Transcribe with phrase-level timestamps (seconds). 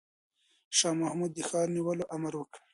[0.77, 2.59] شاه محمود د ښار د نیولو امر وکړ.